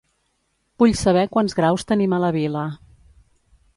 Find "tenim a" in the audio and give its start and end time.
1.91-2.21